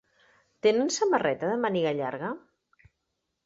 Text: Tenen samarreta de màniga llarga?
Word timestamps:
Tenen 0.67 0.89
samarreta 0.95 1.51
de 1.53 1.61
màniga 1.67 1.95
llarga? 2.03 2.33